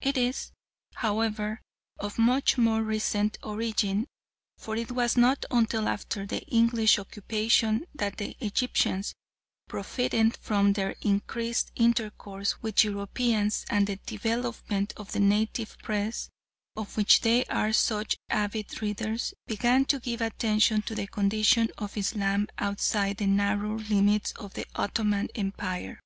It 0.00 0.16
is, 0.16 0.52
however, 0.94 1.60
of 1.98 2.16
much 2.16 2.56
more 2.56 2.84
recent 2.84 3.38
origin, 3.42 4.06
for 4.56 4.76
it 4.76 4.92
was 4.92 5.16
not 5.16 5.44
until 5.50 5.88
after 5.88 6.24
the 6.24 6.42
English 6.42 6.96
occupation 6.96 7.84
that 7.92 8.18
the 8.18 8.36
Egyptians, 8.38 9.14
profiting 9.68 10.30
from 10.30 10.74
their 10.74 10.94
increased 11.02 11.72
intercourse 11.74 12.62
with 12.62 12.84
Europeans, 12.84 13.66
and 13.68 13.88
the 13.88 13.96
development 13.96 14.92
of 14.96 15.10
the 15.10 15.18
native 15.18 15.76
Press, 15.78 16.28
of 16.76 16.96
which 16.96 17.22
they 17.22 17.44
are 17.46 17.72
such 17.72 18.14
avid 18.30 18.80
readers, 18.80 19.34
began 19.48 19.86
to 19.86 19.98
give 19.98 20.20
attention 20.20 20.82
to 20.82 20.94
the 20.94 21.08
condition 21.08 21.68
of 21.78 21.96
Islam 21.96 22.46
outside 22.58 23.16
the 23.16 23.26
narrow 23.26 23.76
limits 23.76 24.30
of 24.38 24.54
the 24.54 24.66
Ottoman 24.76 25.30
Empire. 25.34 25.98